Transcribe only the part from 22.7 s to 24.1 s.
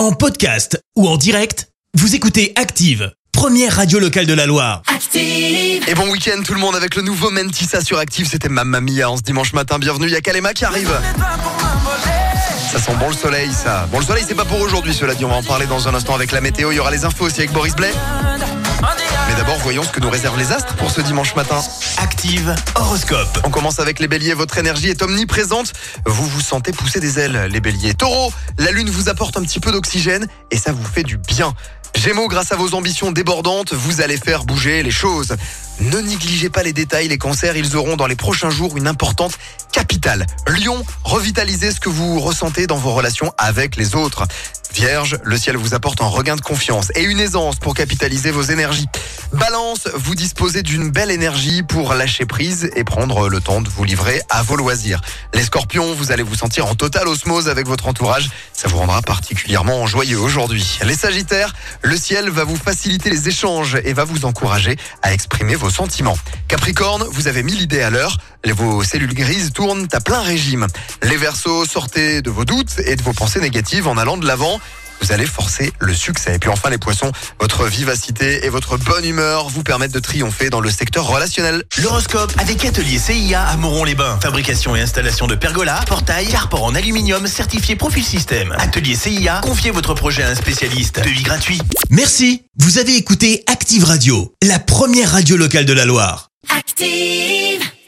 horoscope. On commence avec les